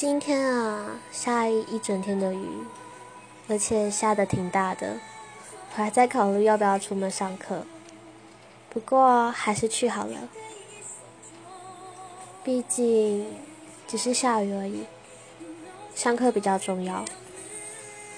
[0.00, 2.48] 今天啊，下一一整天的雨，
[3.48, 4.94] 而且下的挺大的，
[5.72, 7.66] 我还在考虑要不要出门上课。
[8.70, 10.16] 不过还是去好了，
[12.42, 13.26] 毕竟
[13.86, 14.86] 只是下雨而已，
[15.94, 17.04] 上课比较重要。